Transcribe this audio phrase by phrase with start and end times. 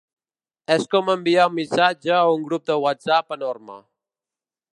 [0.75, 3.79] És com enviar un missatge a un grup de whatsapp enorme.